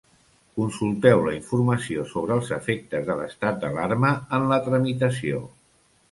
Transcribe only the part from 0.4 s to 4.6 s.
Consulteu la informació sobre els efectes de l'estat d'alarma en la